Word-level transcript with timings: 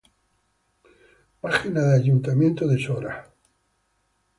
Página 1.41 1.81
del 1.83 2.01
Ayuntamiento 2.01 2.67
de 2.67 2.79
Sora 2.83 3.29